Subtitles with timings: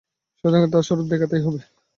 [0.37, 1.59] শয়তানকে তার স্বরূপ দেখাতেই হবে!